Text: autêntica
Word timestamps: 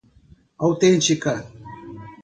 autêntica 0.57 1.31